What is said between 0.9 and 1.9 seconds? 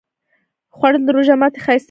د روژه ماتی ښایسته کوي